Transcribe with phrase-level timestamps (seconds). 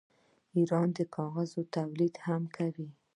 [0.55, 2.89] ایران د کاغذ تولید هم کوي.